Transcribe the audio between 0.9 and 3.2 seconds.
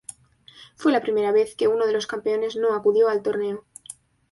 la primera vez que uno de los campeones no acudió